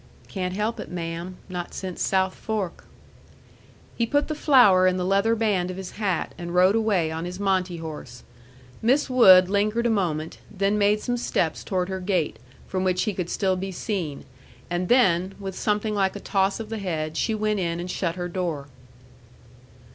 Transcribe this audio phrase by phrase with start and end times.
[0.27, 1.37] "Can't help it, ma'am.
[1.47, 2.85] Not since South Fork."
[3.95, 7.25] He put the flower in the leather band of his hat, and rode away on
[7.25, 8.23] his Monte horse.
[8.81, 13.13] Miss Wood lingered a moment, then made some steps toward her gate, from which he
[13.13, 14.25] could still be seen;
[14.71, 18.15] and then, with something like a toss of the head, she went in and shut
[18.15, 18.69] her door.